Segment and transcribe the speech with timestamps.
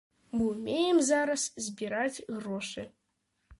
[0.37, 2.89] Мы ўмеем зараз збіраць грошы.